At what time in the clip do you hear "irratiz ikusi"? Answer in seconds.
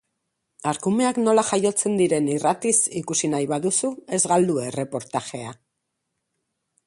2.37-3.29